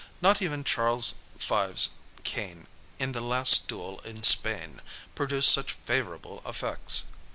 [0.19, 1.89] Not even Charles V's
[2.23, 2.65] cane
[2.97, 4.81] in the last duel in Spain
[5.13, 7.03] produced such favorable effects.